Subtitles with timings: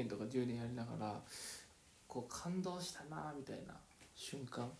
[0.00, 1.20] 年とか10年やりながら
[2.08, 3.74] こう感動したなみたいな
[4.14, 4.70] 瞬間。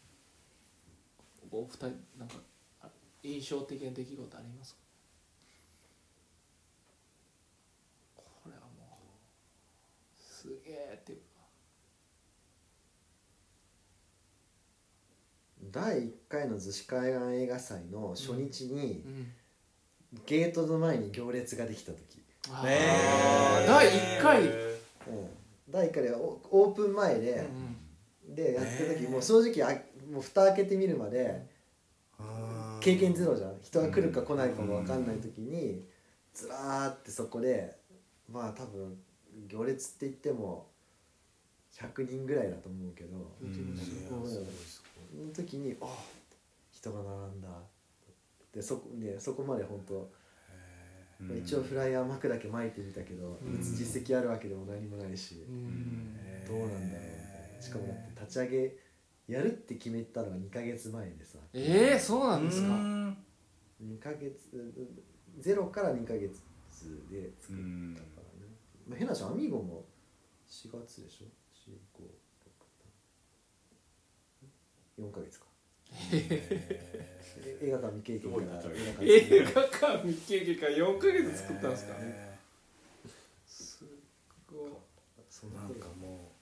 [1.51, 1.87] お二人
[2.19, 2.35] なんか
[2.83, 2.89] あ
[3.23, 4.81] 印象的な出来事ありますか？
[8.17, 8.99] これはも
[10.19, 11.25] うすげえっていうか。
[15.73, 19.33] 第1回の逗子海岸映画祭の初日にうん。
[20.27, 22.79] ゲートの前に行列ができた時、あーね
[23.63, 23.87] え第
[24.19, 24.70] 1回、うん、
[25.69, 27.47] 第1回でオオープン前うで、
[28.29, 28.35] ん。
[28.35, 29.09] でやった時ねえ。
[29.09, 29.75] もう正直あ
[30.11, 31.47] もう蓋開けてみるまで
[32.81, 33.59] 経験ゼロじゃん。
[33.63, 35.83] 人が来るか来ないかも分かんない時に
[36.33, 37.77] ずらーってそこで
[38.31, 38.97] まあ多分
[39.49, 40.69] 行列って言っても
[41.73, 43.49] 100人ぐらいだと思うけどうん。
[43.49, 43.77] うん。
[43.77, 44.15] そ
[45.17, 45.87] の時にあ
[46.71, 47.49] 人が並んだ。
[48.53, 50.11] でそこ,、ね、そこまで本当、
[51.29, 56.15] まあ一応フライヤー巻くだけ巻いてみたけど、実績あるわけでも何もないし、うん。
[56.47, 57.63] どうなんだろうみたいな。
[57.63, 58.77] しかもだって立ち上げ
[59.29, 61.39] やるって決めたのが2ヶ月前でさ。
[61.53, 62.69] えー、そうなんですか？
[62.69, 63.17] うん
[63.83, 64.75] 2ヶ月
[65.39, 66.43] ゼロから2ヶ月
[67.11, 67.57] で作っ
[67.97, 68.55] たからね、
[68.89, 69.85] まあ、変な話アミーゴも
[70.49, 71.27] 4月でしょ
[74.99, 75.47] ？4564ヶ月か。
[75.47, 75.50] え
[77.63, 78.63] 映画館未経験から
[79.03, 82.39] 映画館未経験から4ヶ月作ったんですか、え
[83.47, 83.85] す
[84.47, 84.71] ごい。
[84.71, 86.33] ーなんかも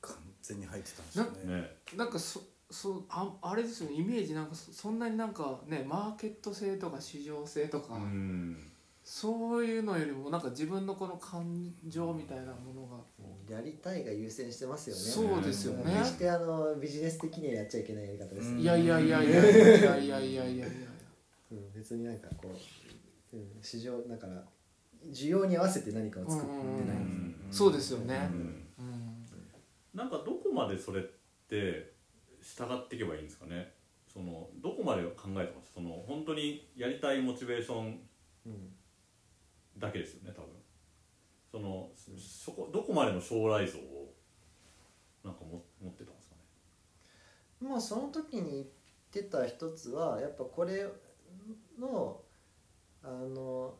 [0.00, 1.12] う完全に入ってたんで。
[1.12, 1.76] すよねね。
[1.96, 3.96] なんかそそうああれですよね。
[3.96, 8.72] イメージなんかそそんなになんかねマーケット性とか市場性とか、うん
[9.08, 15.02] そういうのよりもなんか自分のこの感情みたいなものが、やりたいが優先してますよね。
[15.02, 15.94] そうですよね。
[16.00, 20.66] 決してあのビジネス的にはやっちゃいけないやり方です、うんいやいやいやいやいやいやいやいやいやいや。
[21.52, 22.50] うん、別になんかこ
[23.32, 24.42] う、うん、市場だから
[25.12, 28.28] 需要に合わせて何かを作ってない、うんそうですよね。
[28.32, 29.26] うんうん
[29.94, 31.04] なんかどこまでそれっ
[31.48, 31.92] て
[32.42, 33.72] 従っていけばいいんですかね。
[34.12, 35.72] そのどこまで考えてます？
[35.74, 38.00] その本当にやりたいモチベーション
[38.46, 38.75] うん
[39.78, 40.50] だけですよね多分。
[41.50, 44.12] そのそこどこまでの将来像を
[45.24, 46.40] なんかも持ってたんですかね。
[47.70, 48.66] まあその時に言っ
[49.10, 50.86] てた一つはやっぱこれ
[51.78, 52.20] の
[53.02, 53.74] あの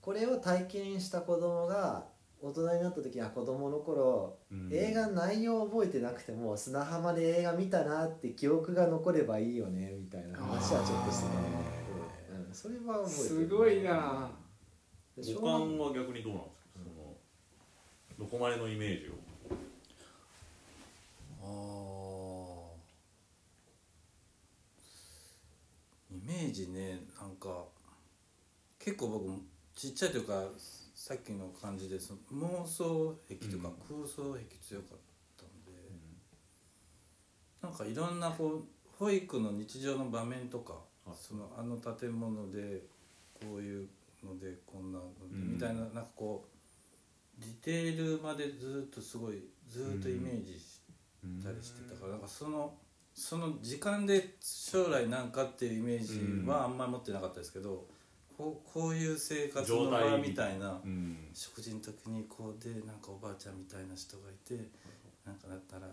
[0.00, 2.06] これを体験した子供が
[2.40, 4.70] 大人になった時は子供の頃、うん。
[4.72, 12.34] 映画の内容を覚えてなくても砂浜で映画見たなって記憶が残ればいいよねみたいな話はちょっとしてた。
[12.36, 12.54] うんうん。
[12.54, 13.28] それは覚えてる。
[13.28, 14.30] すごいな
[15.18, 16.86] 五学感は逆にどうなんですか、その
[18.18, 19.14] どこまでのイメージを。
[21.42, 21.48] あー。
[26.10, 27.66] イメージねなんか
[28.78, 29.40] 結構僕も
[29.74, 30.44] ちっちゃいというか
[30.94, 34.44] さっきの感じでその妄想癖とか空想癖
[34.76, 34.98] 強かっ
[35.36, 35.72] たんで、
[37.62, 38.64] なんかいろんなこう
[38.98, 40.74] 保育の日常の場面とか、
[41.04, 41.16] はい。
[41.20, 42.82] そのあの建物で
[44.38, 44.98] でこんな
[45.30, 50.80] みたいななんかこうディテールまでずっとすごいずっとイメージし
[51.42, 52.74] たりしてたから、なんかその
[53.14, 57.86] その時間で将来なんかっていうイメージはあんまり持ってなかったですけど、
[58.36, 61.28] こうこういう生活の場みたいなうん。
[61.34, 64.70] 食事の時にこうでなんかおばあちゃんみたいな人がいて
[65.26, 65.88] なんかだったら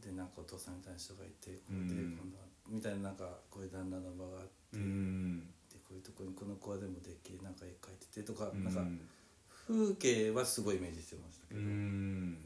[0.00, 2.18] でなんかお父さんみたいな人がいてこうでうん。
[2.18, 5.40] 今度はみたいななんかこういう旦那の場があって、うん。
[5.40, 5.55] で
[5.88, 8.64] こういうとこにこの子はでもでっけえなんか絵描いててとか、うん。
[8.64, 8.80] なんか
[9.68, 11.64] 風景はすごいイメージしてましたけうど。
[11.64, 12.38] ん。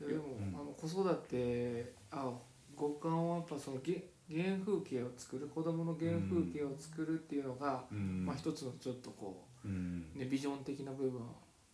[0.00, 0.54] いやでも、うん。
[0.54, 2.32] あの子育てあ
[2.74, 3.98] 五感はやっぱその原
[4.28, 8.24] 原風景を作る子供の原風景を作るっていうのが、うん。
[8.24, 10.06] まあ一つのちょっとこうん。
[10.16, 11.20] うねビジョン的な部分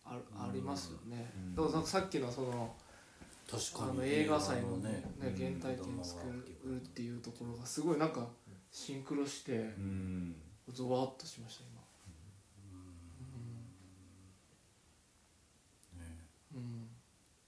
[0.05, 1.55] あるありますよね、うん。
[1.55, 2.75] だからさっきのその
[3.49, 6.21] 確あの映画祭のねうんね原体験を作
[6.65, 8.27] るっていうところがすごいなんか
[8.73, 10.35] シンクロしてうん
[10.67, 11.79] ゾワッとしました今。
[16.03, 16.17] ね
[16.55, 16.87] うん。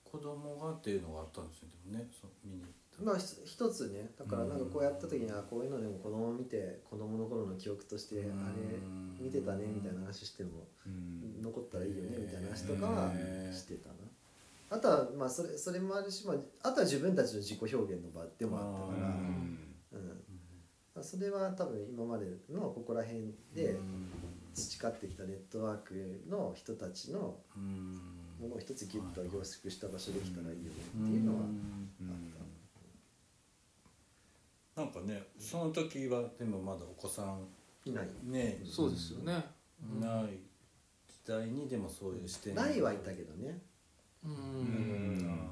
[0.03, 3.03] 子供がっていうのがあったんですよでもねそう見に行った。
[3.03, 8.79] まあひ一つねだからなんかこうやった時にはこういうのでも子供見て子供の頃の記憶としてあれ
[9.19, 11.41] 見てたねみたいな話してもうん。
[11.41, 13.11] 残ったらいいよねみたいな話とかは
[13.51, 13.95] してたな。
[14.69, 16.37] あとはまあそれそれもあるし、まあ、
[16.69, 19.15] あとは自分たちの自己表現の場でもあったから、
[21.01, 23.77] それは多分今までのここら辺で
[24.53, 27.99] 培ってきたネットワークの人たちのうん。
[28.39, 30.71] ものを一つギュッと凝縮した場所できたらいいよね
[31.03, 31.47] っていうのはあっ
[34.75, 34.81] た。
[34.81, 37.47] なんかねその時はでもまだお子さん
[37.85, 38.09] いない。
[38.23, 38.59] ね。
[38.65, 39.45] そうですよね、
[40.01, 40.39] ない
[41.25, 43.59] 代にでもそういう視点ないはいたけどね。
[44.23, 45.49] ううん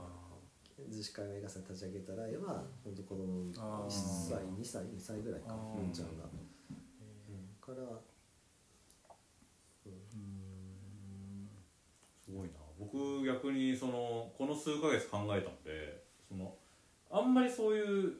[0.87, 3.89] ん逗子海外映画祭立ち上げたら絵は本当子供あー。
[3.89, 5.47] 1歳2歳2歳ぐらいか。
[5.49, 5.81] あー。
[5.81, 7.99] のんちゃんが、うん、から
[12.23, 12.53] すごいな。
[12.79, 16.55] 僕逆にそのこの数ヶ月考えたんでその
[17.11, 18.13] あんまりそういう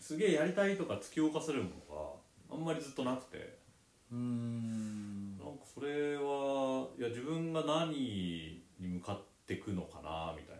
[0.00, 3.58] すげえやりたいとか突き動かされるものがあんまりずっとなくて。
[4.10, 5.38] うーん。
[5.38, 10.57] なんかそれはいや自分が何に向かっていくのかなみたいな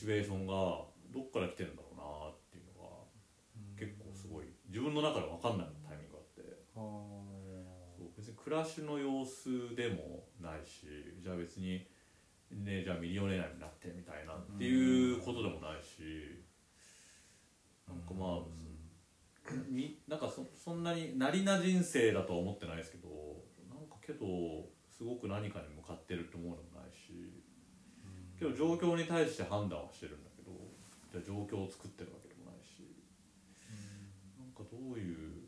[0.00, 0.54] チベーションが
[1.12, 3.04] どっから来てるんだろうなっていうのが
[3.78, 4.46] 結構すごい。
[4.68, 6.40] 自分の中で分かんないタイミングがあって。
[6.74, 10.88] あそう別に暮らしの様子でもないし
[11.20, 11.84] じゃあ別に
[12.50, 16.40] ねじゃあミリオネアになってみたいなっていうことでもないし。
[17.86, 18.40] なんかまあ
[19.68, 23.08] みなんかそそんなになりな人生だとは思ってないですけど
[23.68, 27.39] なんかけどすごく何かに向かってるって思うのもないし
[28.40, 30.50] けど状況に対して判断はしてるんだけど
[31.12, 32.80] じゃあ状況を作ってるわけでもないし
[34.40, 35.44] なんかどういう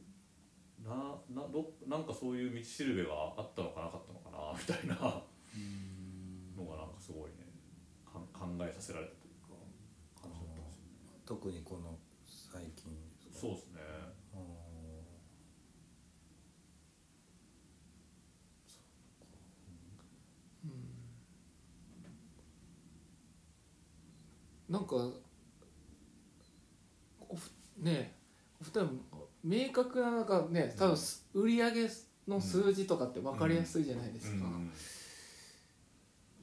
[0.85, 5.25] ななどなんかそういう道しるべがあったのかなかったのかなみたいな。
[6.57, 7.49] のがなんかすごいね
[8.05, 9.57] かん考えさせられたというか
[10.21, 11.21] 感じだったんですよね。
[11.27, 12.93] 特にこの最近
[13.33, 13.81] そうですね
[14.35, 14.63] あ
[24.73, 24.97] なんか
[27.29, 28.15] おふね
[28.59, 28.91] お二人も
[29.45, 31.89] 明確ななんかね多分す売り上げ
[32.27, 34.47] の数字とかって分かりやすいじゃないですか、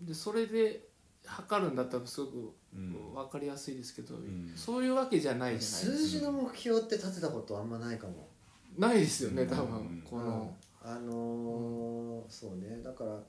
[0.01, 0.89] でそれで
[1.25, 3.13] 測るんだったらすごくうん。
[3.15, 4.51] 分かりやすいですけど、ん。
[4.55, 5.97] そういうわけじゃないじゃないですか。
[5.97, 8.29] 数字の目標って立てたことあんまないかも。
[8.77, 9.69] ないですよね多うん。
[9.71, 12.83] 分この、あのーそうね。
[12.83, 13.19] だから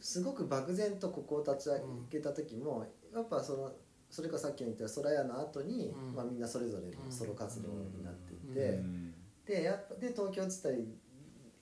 [0.00, 1.80] すごく漠然とここを立ち上
[2.10, 2.86] げた時も、
[3.16, 3.72] やっぱその
[4.10, 6.14] それかさっき言った空屋の後に、うん。
[6.14, 9.14] まあ、みんなそれぞれのソロ活動になっていて、うん。
[9.44, 10.86] でやっぱで東京移ったり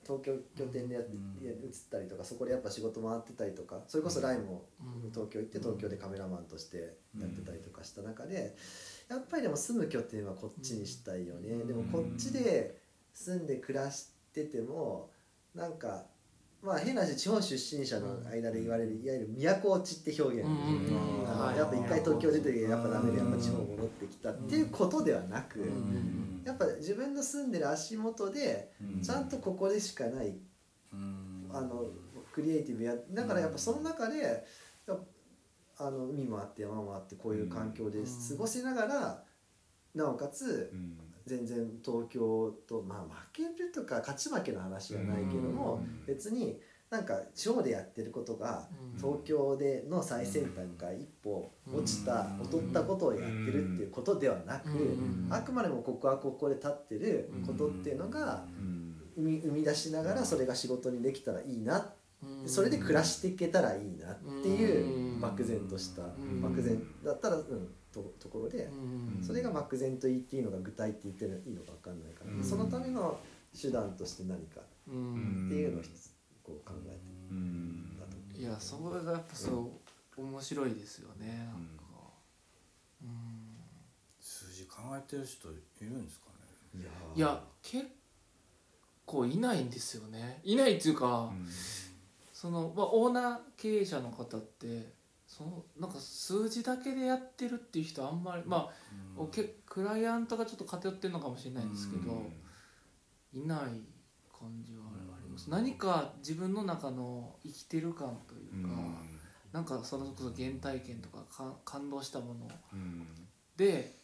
[0.03, 1.47] 東京拠点でやって、うん。
[1.47, 4.65] 移ったりとかそこでやっぱ仕事回ってたりとかそれこそライムも
[5.05, 5.11] うん。
[5.11, 8.57] 東京行って東京でカメラマンとしてやってたりとかした中で
[9.09, 11.67] やっぱりでも住む拠点はこっちにしたいよね、うん。
[11.67, 15.11] でもこっちで住んで暮らしてても
[15.55, 16.05] なんか
[16.65, 20.49] まあ変な話地方出身者の間で言われるいわゆる都落ちって表現、
[21.55, 26.43] やっぱ一回東京出てやっぱダメでやっぱ地方戻ってきたっていうことではなく、ん。
[26.43, 29.03] やっぱ自分の住んでる足元でうん。
[29.03, 30.39] ちゃんとここでしかない
[30.93, 31.51] うん。
[31.53, 31.85] あの
[32.33, 34.45] クリエイティブやだからやっぱその中で
[35.77, 39.23] あの海もあって山もあってこういう環境で過ごしながら
[39.95, 40.97] なおかつうん
[41.27, 46.05] 全然東京とまあ負けるとか勝ち負けの話はないけどもうん。
[46.07, 46.61] 別に
[46.91, 48.99] なんか地方でやってることがうん。
[48.99, 52.39] 東京での最先端が一歩落ちたうん。
[52.43, 55.29] 劣ったことをやってるっていうことではなくうん。
[55.31, 58.95] あくまでもここはここで立ってることっていうのがうん。
[59.17, 61.85] 生み出しながらそれが仕事にできたらいいなうん
[62.47, 65.21] それで暮らしていけたらいいなっていううん。
[65.21, 66.43] 漠然としたん。
[66.43, 69.25] 漠然だったらうんとところでうん。
[69.25, 72.45] それが漠然と言っていいのか具体って言っていいのか分かんないからうん。
[72.45, 73.19] そのための
[73.59, 76.11] 手段として何かうんっていうのを一つ
[76.43, 76.99] こう考えて
[77.31, 78.41] うんだと思う。
[78.41, 79.73] いやそれがやっぱそ
[80.17, 81.85] う面白いですよねなんか。
[83.03, 83.09] うん。
[84.21, 86.87] 数字考えてる人いるんですかね。
[87.15, 87.87] いや結
[89.07, 90.41] 構いないんですよね。
[90.43, 91.31] いないっていうか、
[92.45, 94.93] その、まあ、オーナー経営者の方って
[95.27, 98.71] そのなんか数字だけでやってるっていう人あんまりまあ、
[99.17, 102.23] おけクライアントがちょっと偏ってるのかもしれないんですけど、
[103.33, 103.59] いない
[104.31, 105.53] 感じはあります、うん。
[105.53, 108.75] 何か自分の中の生きてる感というか、
[109.51, 112.47] なんかそれこそ原体験とかか感動したもの
[113.57, 113.97] で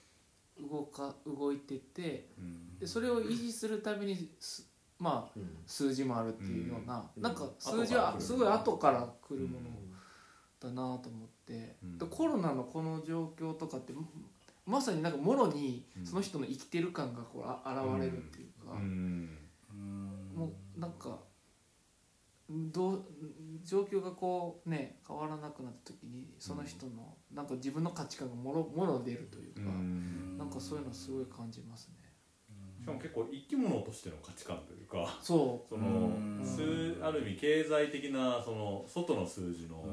[0.59, 2.31] 動か動いてて
[2.79, 4.70] でそれを維持するためにす
[5.01, 5.49] まあうん。
[5.67, 7.23] 数字もあるっていうような、うん。
[7.23, 9.67] なんか数字はすごい後から来るもの
[10.61, 11.99] だなと思って、うん。
[11.99, 13.93] でコロナのこの状況とかって
[14.67, 18.75] まさになんかもろにその人の生きてる感がこうあ現れるっていうか、
[20.37, 21.19] もうなんか
[22.49, 23.05] どう
[23.65, 29.61] 状況がこうね変わらなくなった時にその人のなんか自分の価値観がもろもろ出るというか、
[30.37, 31.95] なんかそういうのすごい感じますね。
[32.91, 36.45] しかも結構生き物としての価値観というかそそのうん。
[36.45, 39.85] 数ある意味経済的なその外の数字の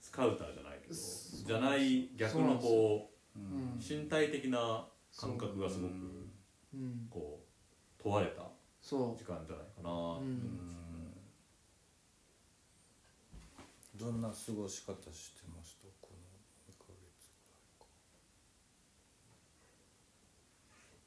[0.00, 3.38] スカウターじゃないけどじゃない逆のこう、
[3.78, 5.92] 身体的な感覚がすごく
[6.74, 6.76] う。
[6.76, 7.40] ん、こ
[7.98, 8.42] う問われた
[8.80, 10.18] そ時間じゃないかな。
[13.96, 16.18] どんな過ごし方してましたこの
[16.70, 17.28] 2ヶ月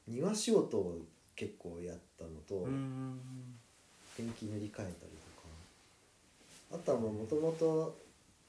[0.06, 0.98] 庭仕事を
[1.34, 2.66] 結構やったのと、
[4.16, 4.96] ペンキ塗り替えたりと
[5.40, 5.48] か。
[6.72, 8.02] あとはもともと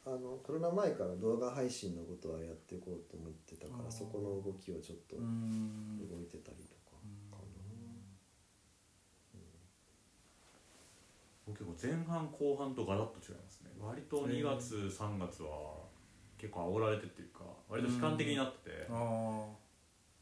[0.05, 6.97] あのコロナ前から動画配信のことはやっていこうと思ってたからそこの動きをちょっとう動んいてたりとか
[7.31, 7.43] か
[11.45, 13.71] 僕結構前半後半とガラッと違いますね。
[13.79, 15.75] 割と2月3月は
[16.37, 18.87] 結構煽られてっていうか割と悲観的になってて。
[18.89, 19.57] あも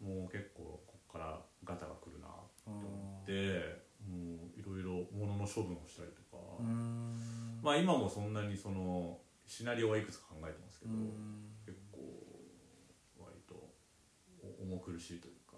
[0.01, 0.79] う結構
[1.11, 6.41] からガタが来るなあって思ってもういろいろ物の処分をしたりとか。
[6.59, 7.59] うん。
[7.61, 11.11] まあ今もそんなにそのシナリオはいくつか考えてますけどうん。
[11.65, 11.99] 結構
[13.19, 13.53] 割と
[14.41, 15.57] お重苦しいというか。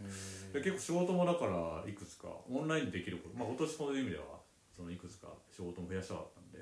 [0.00, 3.36] へで結構仕事もだからいくつかオンラインでできること。
[3.36, 4.40] まあ今年そういう意味では
[4.74, 6.58] そのいくつか仕事も増やしたかったんで、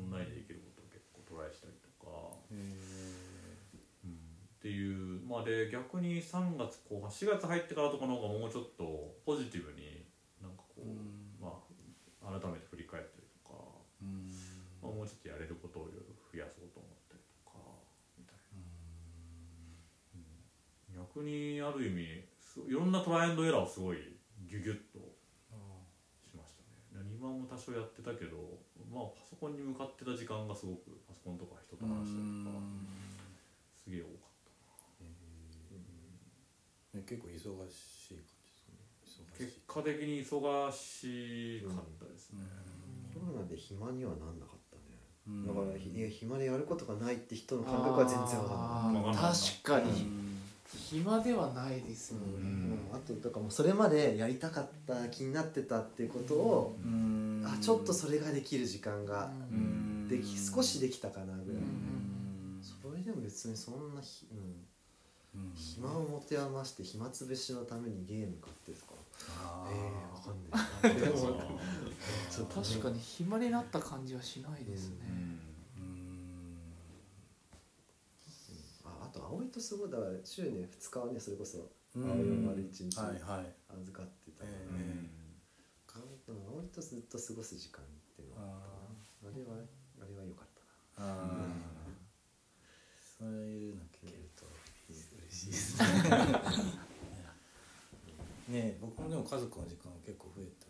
[0.00, 0.14] うん。
[0.14, 2.08] オンラインでできることを結構トライしたりとか、
[4.70, 5.20] いう。
[5.26, 10.06] まあで逆に3月後半4月入ってからとかの方がもうちょっとポジティブに
[10.40, 11.36] なんかこう、うん。
[11.40, 11.52] ま
[12.22, 13.58] あ改めて振り返ったりとか、
[14.02, 14.30] うん。
[14.82, 17.58] まあ、もうちょっとやれることをいろいろ増やそうと思ったりとか
[18.16, 18.64] みたいな、
[20.16, 21.04] うん。
[21.04, 24.98] 逆にある意味すいろんなトライアンドエラーをすごいギュギュッと
[26.26, 26.62] しました
[26.98, 27.04] ね。
[27.04, 28.58] で今も多少やってたけど
[28.90, 32.58] まあパソコンに向かってた時間がすごくパソコンとか人と話したりとか
[33.78, 34.26] すげえ多かった。
[34.26, 34.29] ね
[37.10, 39.26] 結構忙しい感じですね。
[39.36, 40.30] 結果的に忙
[40.70, 42.38] しかったですね、
[43.12, 44.82] コロナで暇にはなんなかったね。
[45.26, 45.46] うん。
[45.48, 48.48] だからひいや暇でやることがないって人の感覚は全然わ
[48.84, 49.14] かんない。
[49.16, 50.06] 確かに。
[50.72, 52.78] 暇ではないですよね、うん。
[52.92, 57.42] あとだからもうそれまでやりたかった気になってたっていうことを、うん。
[57.44, 60.06] あちょっとそれができる時間がうん。
[60.08, 62.62] でき少しできたかなぐらい、うん。
[62.62, 64.69] それでも別にそんなひ、うん、うん
[65.54, 68.94] 暇を持て余して暇つぶしのためにゲーム買ってですか。
[69.38, 71.50] あえーえわかんない。
[72.54, 74.96] 確かに暇になった感じはしないですね、
[75.78, 76.64] うん。
[78.84, 82.10] ああと葵とすごいだから週ね2日はねそれこそうん。
[82.10, 83.54] 葵を丸一日はいはい。
[83.82, 85.10] 預かってたから、えうん
[86.40, 88.48] 葵とずっと過ごす時間っていうのがあっ
[89.20, 89.58] たなあれは
[90.00, 90.48] あれは良かっ
[90.96, 91.70] たなああ
[93.18, 94.46] そういうの聞けると
[94.88, 95.78] 嬉しいです
[98.48, 98.76] ね。
[98.80, 100.66] 僕もでも家族の時間結構増えた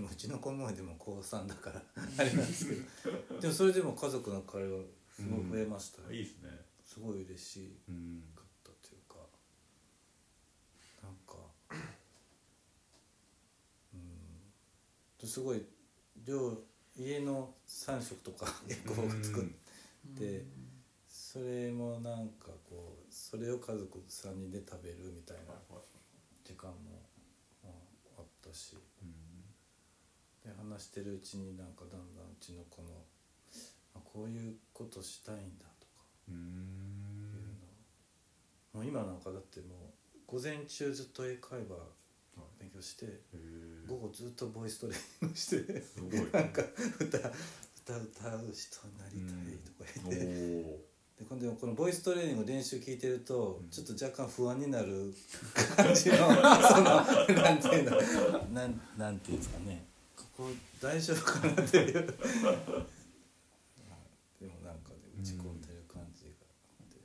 [0.00, 0.06] な。
[0.10, 1.82] うちの子もでも高3だから。
[2.18, 2.74] あれなんですけ
[3.34, 3.40] ど。
[3.40, 6.50] でもそれでも家族の会話すごい増えましたよ、いいですね。
[6.84, 8.22] すごい嬉しうん。
[8.36, 9.16] かったというか。
[11.02, 11.34] なんか
[13.94, 13.96] う
[15.26, 15.28] ん。
[15.28, 15.66] すごい
[16.24, 16.62] 料
[16.96, 19.46] 家の3食とか結構僕作っ
[20.16, 20.44] て、
[21.08, 23.01] それもなんかこう
[23.32, 25.54] それを家族3人で食べるみたいな
[26.44, 27.00] 時間も、
[27.64, 27.70] ま
[28.18, 28.76] あ、あったし。
[30.44, 32.88] で話してるうちになんかだんだんうちの子の
[33.94, 36.34] あこういうことしたいんだとかうん。
[36.34, 36.42] いう
[38.74, 41.76] のもう今なんかだってもう午前中ずっと英会話
[42.58, 46.62] 勉強してへえ午後ずっとボイストレーニングしてすごいなんか
[47.00, 50.91] 歌歌歌う人になりたいとかお言って。
[51.30, 53.68] おで今度このボイストレーニング練習聞いてると、うん。
[53.70, 55.14] ちょっと若干不安になる
[55.76, 57.96] 感じの そのなんていうの
[58.52, 59.86] なんなんていうんですかね。
[60.16, 60.48] ここ
[60.80, 61.92] 大丈夫かなっていう。
[61.94, 62.06] で
[64.48, 66.96] もなんかで打ち込んでる感じがあって、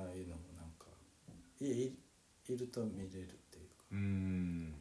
[0.00, 0.86] ああいうのもなんか
[1.60, 1.96] いい
[2.48, 3.84] いると見れるっていうか。
[3.92, 4.74] うん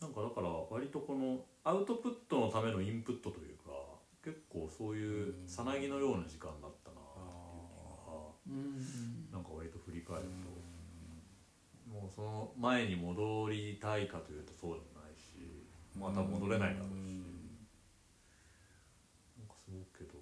[0.00, 3.70] なんかだから割とこのアウトプットのためのインプットというか
[4.24, 7.26] 結構そういうさなぎのような時間だったなっていう
[7.76, 8.32] のが。
[8.48, 10.56] うんなんか割と振り返ると。
[11.92, 17.22] もうその前に戻りたいかというとそうでもないしまた戻れないだろうし。
[19.38, 20.18] なんかすごくけど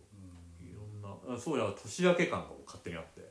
[0.61, 3.24] いろんなあそうや年明け感が勝手にあって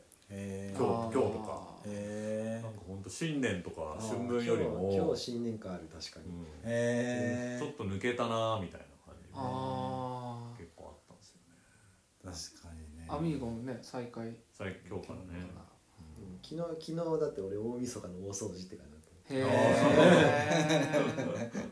[0.75, 1.73] 今日今日とか。
[1.85, 4.81] へなんか本当新年とか春分よりも。
[4.83, 6.45] 今日今日新年会ある確かに、うん。
[6.63, 11.53] えちょっと抜けたなみたいな感じがあ結構あったんですよね。
[12.23, 13.05] 確かにね。
[13.09, 14.35] あアミーゴもね再開。
[14.51, 15.25] 最今日からね。
[15.39, 16.39] うん。
[16.41, 18.93] 昨日昨日だって俺大晦日の大掃除ってかな
[19.29, 19.47] へえオ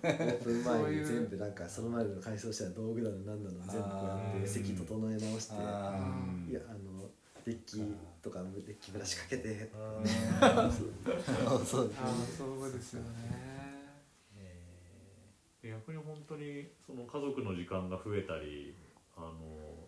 [0.08, 4.40] ープン前に全部なんかその前の改装したら道具だの何だの全部やあー。
[4.40, 7.10] って席整え直していやあの
[7.46, 7.84] デッキ
[8.22, 9.70] とかデッキブラシかけて。
[9.72, 11.94] そうそう。
[11.98, 13.08] あーそうですよね。
[15.64, 18.76] 逆に本当にその家族の時間が増えたり
[19.16, 19.32] あの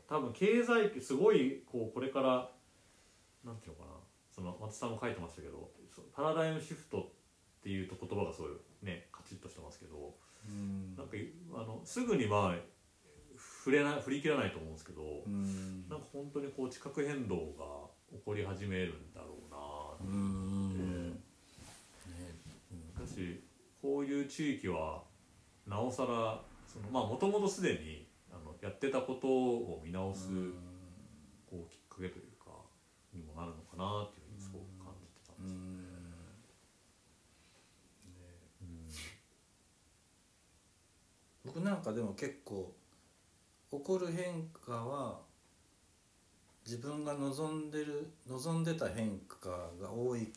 [0.08, 2.52] 多分経済すごいこうこれから
[3.44, 3.98] なんていうのかな。
[4.32, 5.70] その松さんも書いてましたけど
[6.16, 10.16] パラダイムシフトっていうと言葉がすごいねカチッとしてますけど、
[10.48, 10.96] うん。
[10.96, 11.14] なんか
[11.54, 12.56] あのすぐには
[13.38, 15.88] 触れない振り切らないと思うんですけど、うん。
[15.88, 19.58] なんか本当にこう地殻変動が起こり始めるんだろうな
[20.00, 20.14] うって。
[20.14, 21.20] んね
[23.00, 23.44] だし
[23.82, 25.04] こういう地域は
[25.68, 30.54] なおさらそのまあもともとすでにあのやってたことを見直すうん。
[31.50, 32.52] こうきっかけというか
[33.14, 35.48] にもなるのかなっていうふうにすごく感じてたんう。
[35.48, 35.84] ですよん。
[35.84, 35.84] ね。
[41.46, 42.74] 僕なんかでも結構
[43.72, 45.20] 起こる変化は
[46.66, 49.50] 自分が望んでる望んでた変化
[49.82, 50.32] が多い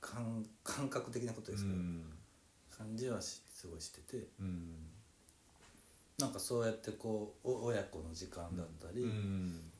[0.00, 1.76] 感感覚的なことですけど、
[2.70, 4.28] 感じはしすごいしてて。
[4.40, 4.86] うん。
[6.18, 9.70] なんかそうやってこうお親子の時間だったり、うん。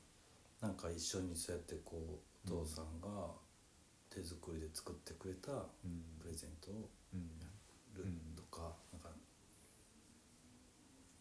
[0.60, 3.08] なんか一緒にそうやってこうお父さんが
[4.10, 5.54] 手作りで作ってくれたう
[5.88, 6.02] ん。
[6.20, 7.30] プレゼントをうん。
[7.96, 9.08] るうんとか、なんか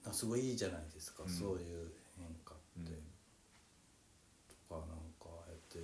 [0.03, 1.29] なんかすごいいいじゃないですか、うん。
[1.29, 2.99] そういう変化うんって、と
[4.69, 4.85] かなん
[5.19, 5.79] かああやって、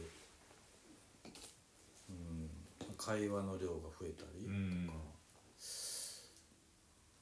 [2.09, 2.49] うん、
[2.97, 4.87] 会話の量が増えたりとうん。
[4.87, 4.93] か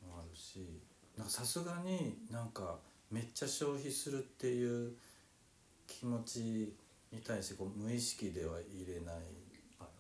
[0.08, 0.82] もあるし
[1.17, 2.79] なんかさすがになんか
[3.10, 4.93] めっちゃ消費するっていう
[5.88, 6.39] 気持ち
[7.12, 9.15] に対してこう無意識では入れない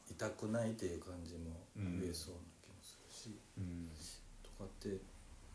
[0.09, 3.89] 痛くないっていう感じも増えそうな気もするし、うん。
[4.43, 4.97] とかって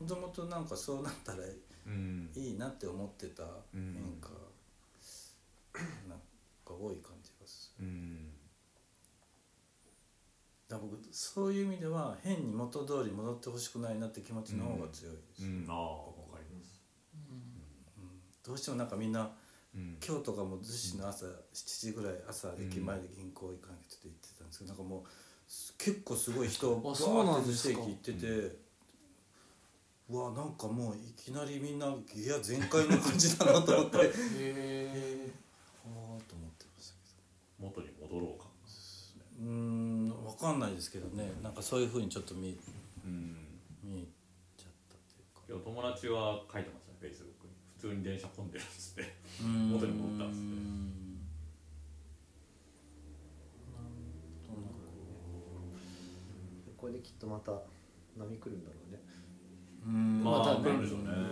[0.01, 1.39] もともとなんかそうなったら
[1.87, 2.31] うん。
[2.35, 3.43] いいなって思ってた
[3.75, 3.95] うん。
[3.95, 4.31] 変化
[6.09, 6.19] なん
[6.65, 7.87] か多い感じがする。
[7.87, 8.31] うん。
[10.69, 15.67] だ僕そういう意味では変に元通り戻ってほしくないなって気持ちの方が強いです、うん。
[15.69, 16.81] ああわかります。
[17.15, 18.21] うん。
[18.45, 19.31] どうしてもなんかみんな
[19.75, 19.99] うん。
[20.07, 25.03] 今日とかも逗子の朝7時ぐらい朝駅前で銀行行かなきゃって言ってたんですけどなんかもう
[25.47, 28.57] す結構すごい人バーって逗子駅行ってて、
[30.11, 33.97] うわなんかもういきなりみんなギア全開の感じだなと思って。
[33.99, 35.31] へえ
[36.27, 37.01] と思ってましたけ
[37.63, 38.47] ど元に戻ろうか
[39.41, 41.31] うーん分かんないですけどね。
[41.43, 42.59] なんかそういうふうにちょっと見
[43.05, 43.37] うん。
[43.85, 44.05] 見え
[44.57, 45.43] ちゃったっていうか。
[45.49, 47.53] いや友達は書いてましたねフェイスブックに。
[47.79, 49.03] 普通に電車混んでるっつって。
[49.41, 49.71] うーん。
[49.71, 50.51] 元に戻ったんですね
[53.79, 54.83] なんとなく
[56.77, 57.53] これできっとまた
[58.19, 58.99] 波来るんだろうね。
[59.87, 60.25] うーん。
[60.25, 60.65] まあまたね。
[60.65, 61.07] 来るんでしょうね。
[61.07, 61.23] だか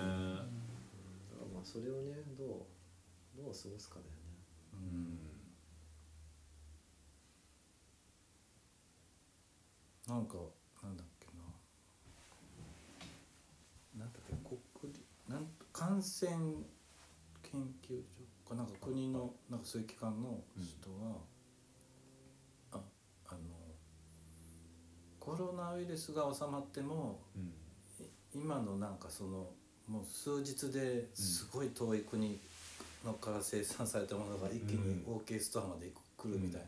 [1.42, 2.48] らまあそれをねどう
[3.36, 4.25] どう過ごすかだよね
[4.76, 5.18] うん。
[10.14, 10.36] なんか
[10.82, 11.32] なんだっけな。
[14.04, 14.60] なんだっけ国
[14.92, 16.30] 立なん感染
[17.42, 18.04] 研究所
[18.48, 20.96] かなんか国のなんかそういう機関の人が、
[22.72, 22.80] あ
[23.28, 23.40] あの
[25.18, 27.42] コロナウイルスが収まってもうん。
[27.42, 27.46] い
[28.34, 29.54] 今のなんかその
[29.88, 32.38] もう数日ですごい遠い国
[33.06, 35.16] のから生産されたものが一気にうん。
[35.16, 36.66] OK ストアまで来るみたいな、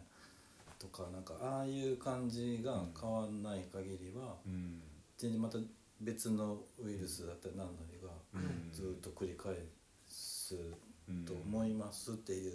[0.79, 4.81] とかなんかああいう感じが変わんない限りはうん。
[5.17, 5.59] 全然また
[6.01, 8.71] 別のウイルスだったり何なりがうん。
[8.73, 9.55] ずっと繰り返
[10.07, 10.55] す
[11.09, 12.53] うんと思いますっていう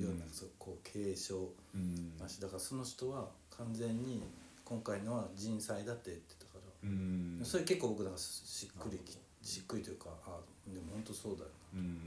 [0.00, 2.12] ようなうんそうこう継承うん。
[2.18, 4.22] 話だからその人は完全に
[4.64, 6.88] 今回のは人災だって言ってたから。
[6.88, 7.40] うん。
[7.42, 10.38] それ結構僕なんかしっくりきしっくりというかあ
[10.72, 11.94] でも本当そうだようん。
[11.96, 12.00] ね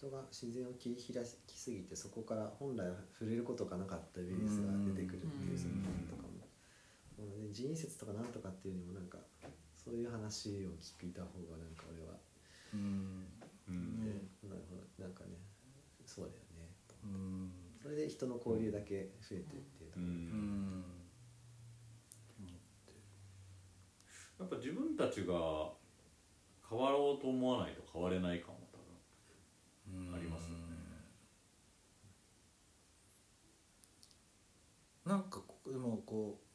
[0.00, 2.86] 人が自然を切り開きすぎてそこから本来
[3.18, 9.18] 触れることがなかったウイルスが出てくるっていう側面とかももうね人為説とかなんとかっていうよりもなんか
[9.76, 12.16] そういう話を聞いた方がなんか俺は、
[12.72, 13.26] うん。
[14.48, 15.12] なるほどなん。
[15.12, 15.36] かね
[16.06, 17.50] そうだよねとうん。
[17.82, 20.08] それで人の交流だけ増えてっていうとうころ、うん。
[20.08, 20.84] ん。
[24.38, 25.34] やっぱ自分たちが
[26.68, 28.69] 変わろうと思わないと変われない感は多分うん
[30.14, 30.64] ありますよね
[35.06, 36.50] なんかここでもこう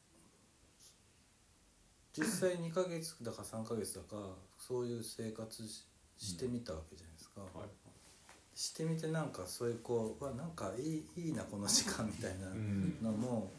[2.18, 4.16] 実際2ヶ月だか3ヶ月だか
[4.58, 5.84] そういう生活し
[6.18, 7.68] してみたわけじゃないですか、はい。
[8.54, 12.96] してみてなんかそういうこううわなんかいいいいなこの時間みたいなうん。
[13.02, 13.52] のも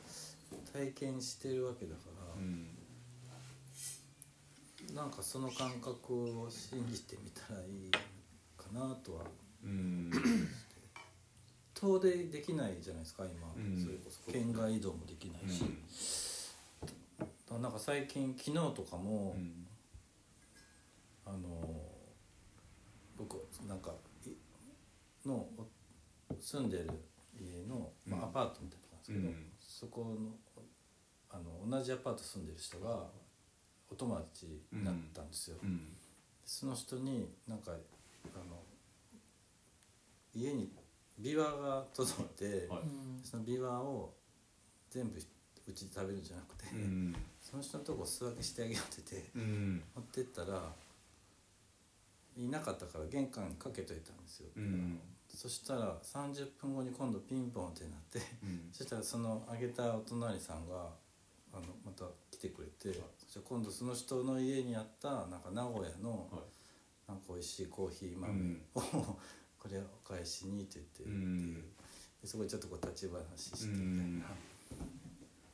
[0.73, 2.67] 体験してるわけだから、うん。
[4.95, 9.25] なんかその感覚を信じてみたらいいかなとは
[9.63, 10.11] うん。
[11.73, 13.83] 遠出できないじゃないですか今、うん。
[13.83, 14.31] それこそ。
[14.31, 15.63] 県外移動もできないし、
[17.19, 19.35] だまあなんか最近昨日とかも、
[21.25, 21.81] あの
[23.17, 23.91] 僕なんか
[24.25, 24.31] い
[25.27, 25.67] のお
[26.39, 26.89] 住んでる
[27.39, 29.35] 家の、まあ、アパートみたいなとこなんですけど、うん。
[29.59, 30.35] そこの
[31.29, 33.05] あの同じアパート住んでる人が
[33.89, 35.57] お友達になったんですよ。
[35.61, 35.95] うん。
[36.45, 38.63] その人になんかあの
[40.37, 40.69] 家に
[41.17, 42.81] ビワが届いて、はい。
[42.81, 44.13] うんそのビワを
[44.89, 45.19] 全部
[45.67, 47.15] うちで食べるんじゃなくて、うん。
[47.41, 49.83] その人のとこ素分けしてあげようっててうん。
[49.95, 50.71] 持ってったら
[52.37, 54.99] いなかったから玄関にかけといたんですよ、うん。
[55.27, 58.69] そしたら30分後に今度ピンポンってなってうん。
[58.71, 60.75] そしたらそのあげたお隣さんが
[61.51, 66.41] あのまた来てくれて、そしたら今度その人の家にあったなんか名古屋のはい。
[67.07, 68.61] なんか美味しいコーヒー豆うん。
[68.75, 68.81] を、
[69.59, 71.53] これをお返しにって言ってっていう、うん。
[71.55, 71.61] で
[72.25, 74.15] そこでちょっとこう立ち話してうん。
[74.15, 74.35] みたいな、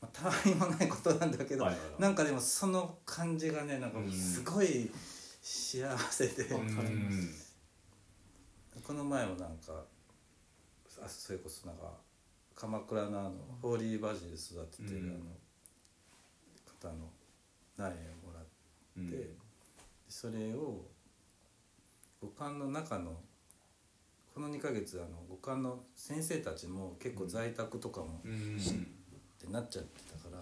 [0.01, 2.01] まあ、たわいもないことなんだけど、はいはいはい。
[2.01, 4.91] なんかでもその感じがねなんかすごい
[5.41, 7.29] 幸せで、うん。
[8.83, 9.83] この前もなんか
[11.03, 11.91] あそれこそなんか
[12.55, 15.05] 鎌倉のあのホーリーバジル育ててるうん。
[15.05, 15.11] あ
[16.87, 17.09] の方の
[17.77, 17.91] 苗を
[18.27, 18.43] もらっ
[19.09, 19.43] て。
[20.09, 20.85] それを
[22.21, 23.19] 五感の中の
[24.33, 30.41] この2ヶ月あの五感の先生たちも結構在宅とかもうんってなっちゃってたから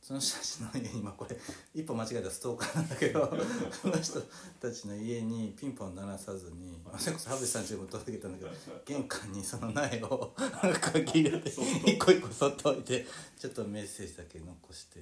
[0.00, 1.36] その人たちの家に今これ
[1.74, 3.32] 一歩間違えたらストーカーなんだけど
[3.70, 4.20] その人
[4.60, 8.50] たちの家にピンポン鳴らさずにそれこそ羽淵さんちにも届けたんだけど
[8.84, 10.34] 玄関にその苗を
[10.80, 11.50] 鍵入れて
[11.86, 13.06] 一個一個そっと置いて
[13.38, 14.98] ちょっとメッセージだけ残して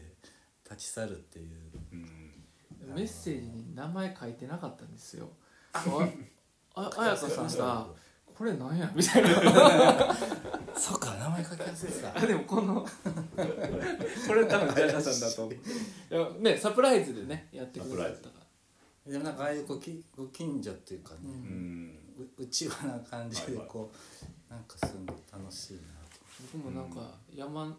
[0.65, 1.47] 立ち去るっていう。
[1.93, 2.31] うん
[2.95, 5.29] メッセージに名前書いてなかったんですよ。
[5.73, 5.85] あ
[6.75, 7.87] ああやかさんさ
[8.41, 8.91] これなんや？
[8.97, 9.29] みたいな
[10.75, 12.81] そうか名前書き忘れてたあでもこの
[14.27, 15.55] これ多分ジャイナさんだと思う。
[15.55, 15.59] い
[16.49, 18.41] やねサプライズでねやってくださったか
[19.05, 19.13] ら。
[19.13, 21.99] でもなんかああいうごきご近所っていうかね、ううん。
[22.19, 25.81] ううちわな感じではいこう、なんかすんの楽しいな
[26.51, 27.77] 僕もなんか山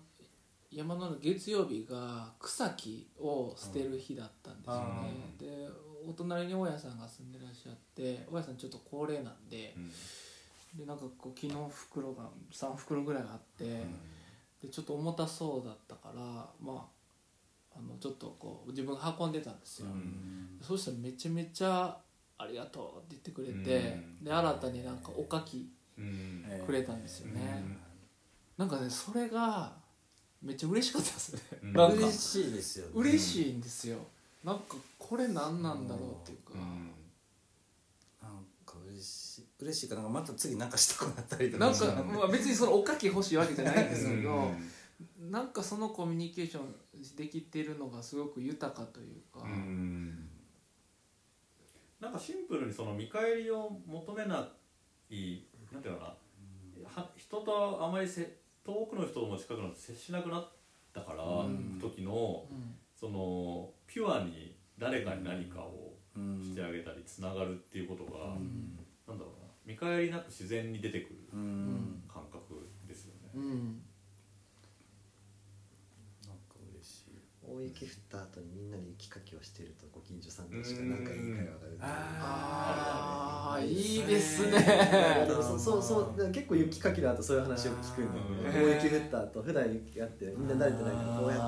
[0.72, 5.68] 山の月曜日が草木を捨てる日だったんですよね、で
[6.08, 9.76] お隣に大家さんが住んでらっしゃって大家さんちょっと高齢なんで
[10.76, 13.66] でなんかこう木の袋が3袋ぐらいあって、
[14.62, 16.22] でちょっと重たそうだったから
[16.62, 16.88] ま
[17.74, 20.60] ああのちょっとこう自分が運んでたんですよ、うん。
[20.62, 21.98] そうしたらめちゃめちゃ
[22.38, 23.80] 「ありがとう」って言ってくれて、
[24.20, 24.24] うん。
[24.24, 25.70] で新たになんかおかき
[26.66, 27.78] くれたんですよね、うん。
[28.58, 29.74] なんかねそれが
[30.42, 31.74] めっちゃ嬉しかったですね、うん。
[31.74, 31.96] なんか。
[31.98, 32.92] 嬉しいですよね。
[32.96, 33.98] 嬉しいんですよ。
[34.44, 36.66] なんかこれ何なんだろうっていうか、なん。
[36.66, 36.81] か
[38.92, 44.70] 嬉しい嬉しいかなんかまた次なんかしたくなったりとかなんか、まあ、別にそのおかき欲しいわけじゃないんですけど、うん
[45.20, 46.76] なんかそのコミュニケーション
[47.18, 50.28] できてるのがすごく豊かというか、うん
[52.00, 54.50] なんかシンプルにその見返りを求めな
[55.10, 56.16] いなんていうのか
[56.96, 60.50] なは人とあまりせ遠くの人とも近くの接しなくなっ
[60.94, 61.80] たから、うん。
[61.82, 62.76] 時のうん。
[63.00, 66.42] そのピュアに誰かに何かをうん。
[66.44, 69.48] してあげたりつながるっていうことが、うんなんだろうな。
[69.66, 72.04] 見返りなく自然に出てくるうん。
[72.08, 73.30] 感覚ですよね。
[73.36, 73.82] うん。
[76.28, 77.20] なんか嬉しい。
[77.44, 88.52] 大雪降った後にみんなで雪かきをしてるとご近所さん同士が仲いい会話が生むああいいですいねやでもそそうそう結構雪かきの後そういう話を聞くんだよ。
[88.54, 91.44] ねうん大雪降った後普段雪があってみんな慣れてないからこうやって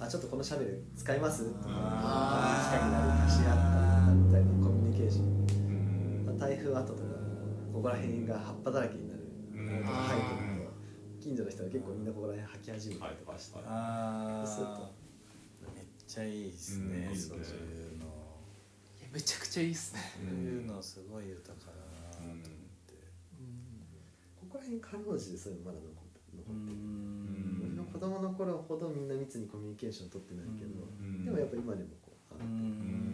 [0.00, 1.44] あちょっとこのシャベル使います？
[1.44, 2.74] とかあー。
[2.74, 5.41] 機械になる貸し合ったりみたいなコミュニケーション
[6.42, 7.00] 台風後とか
[7.72, 9.20] ここら辺が葉っぱだらけになる
[9.54, 9.84] 生えて
[10.58, 10.72] ると
[11.22, 14.90] 近所の人は結構みんなここら辺履き始めたりとかして、はいあそうするあ
[15.76, 17.46] めっちゃいいですね、うんそういう。
[18.02, 18.10] の
[18.98, 22.50] いやめちゃくちゃいいっすね、そういうのすごい豊かだなと思って
[24.34, 27.62] ここら辺かろうじてそういうのまだ残ってう残ってる、ん。
[27.62, 33.11] 俺の子供の頃ほどみんな密にコミュニケーション取ってないけど、うんでもやっぱ今でもこう、うあん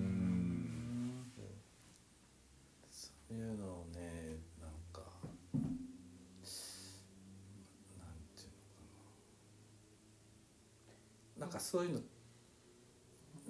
[3.28, 5.02] そういうのをねなんか
[5.52, 5.64] なん
[8.34, 9.04] ていうのか
[11.36, 11.44] な。
[11.44, 12.02] なんかそういう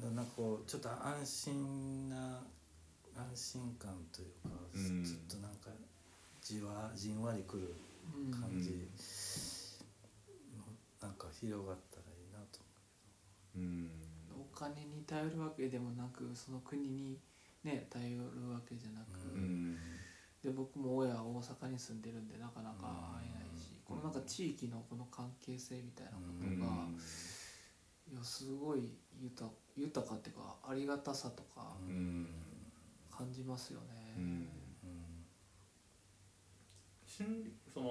[0.03, 2.43] のなんかこうちょっと安心な
[3.17, 5.05] 安心感というか、うん。
[5.05, 5.71] ちょっとなんか
[6.41, 7.75] じわじんわりくる
[8.17, 8.88] うん感じ
[10.57, 10.62] の
[11.01, 12.61] なんか広がったらいいなと
[13.57, 13.91] うん。
[14.41, 17.19] お金に頼るわけでもなくその国に
[17.64, 19.77] ね頼るわけじゃなく、ううん。
[20.42, 23.83] で僕も親は大阪に住んでるんでなかなか会えないし、うん。
[23.85, 26.59] このなんか地域のこの関係性みたいなこうん。
[26.59, 26.73] とが
[28.11, 32.29] いやすごい豊豊かっていうかありがたさとかうん。
[33.11, 34.49] 感じますよね、うん。
[37.05, 37.87] 心理その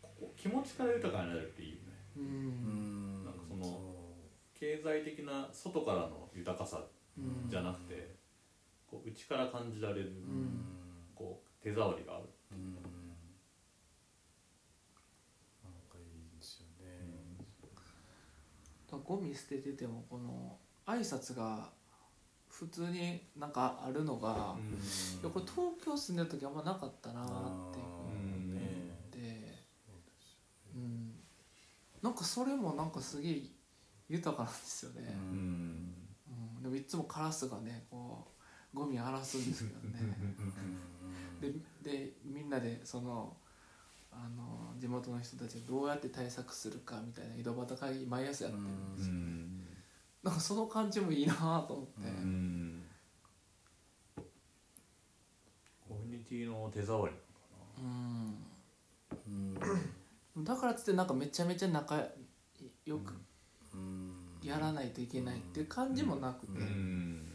[0.00, 1.80] ここ気持ちから豊かになるっていいよね。
[2.16, 2.24] うん。
[2.24, 3.24] うん。
[3.24, 3.78] なんかその
[4.54, 6.82] 経済的な外からの豊かさ
[7.18, 8.19] うんじゃなくて、
[8.90, 10.64] こう内から感じられる、ん。
[11.14, 12.54] こう手触りがあるう。
[12.54, 12.74] ん。
[12.74, 12.82] なん
[15.88, 17.36] かいいですよね。
[18.90, 21.70] だゴミ捨てててもこの挨拶が
[22.48, 24.56] 普通になんかあるのが、
[25.22, 27.90] いやこれ東京住んでる時あんまなかったなっていう
[32.02, 33.42] なんかそれもなんかすげえ
[34.08, 35.94] 豊かなんですよね、うん。
[36.56, 36.62] うん。
[36.62, 38.39] でもいつもカラスがねこう
[38.74, 39.98] ゴミ荒らすんですけどね。
[41.40, 41.52] で
[41.82, 43.36] でみんなでその
[44.12, 49.60] あの地元の人たちがどうやって対策するかみたいな井戸端会議毎朝やってるんですよ、ん
[50.22, 52.82] なんかその感じもいいなと思って、うん。
[55.88, 57.14] コミュニティの手触り
[57.78, 58.36] うん
[60.36, 60.44] うん。
[60.44, 61.96] だからっつってなんかめちゃめちゃ仲
[62.84, 63.14] よく
[63.74, 64.12] うん。
[64.42, 67.29] やらないといけないっていう感じもなくて、うん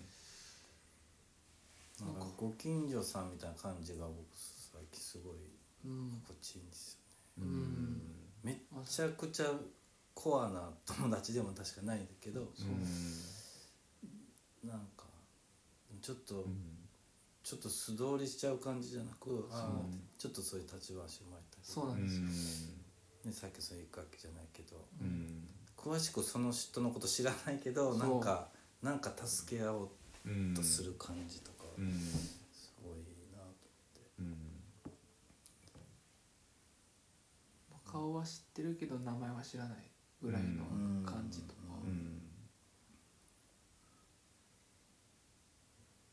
[2.01, 5.35] なんかご近所さんみたいな感じが僕最近すごい
[5.85, 6.21] うん。
[6.27, 6.99] 心地いいんです
[7.37, 7.51] よね。
[7.51, 8.01] うん。
[8.43, 8.55] めっ
[8.85, 9.45] ちゃくちゃ
[10.13, 12.47] コアな友達でも確かないんだけど
[14.63, 15.05] なんか
[16.01, 16.45] ちょっと、
[17.43, 19.49] ちょっと素通りしちゃう感じじゃなく
[20.17, 24.77] ちょっとそういう立ち話をもらったりそうなんですよ、ね、さっきそういうわけじゃないけど。
[25.01, 25.47] うん。
[25.77, 28.47] 詳しくその人のこと知らないけどなんか
[28.81, 29.89] なんか助け合おう
[30.25, 30.53] うん。
[30.55, 31.91] とする感じとか、うん。
[31.91, 32.99] すごい
[33.35, 34.35] なとうん。
[37.85, 39.77] 顔は知ってるけど名前は知らない
[40.21, 40.65] ぐらいの
[41.05, 41.61] 感じとか